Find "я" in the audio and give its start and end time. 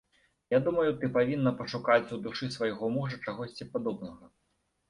0.53-0.59